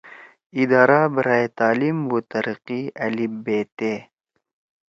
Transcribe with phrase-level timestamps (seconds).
[0.61, 3.05] ادارہ برائے تعلیم و ترقی (ا
[3.43, 3.45] ب
[3.77, 3.79] ت)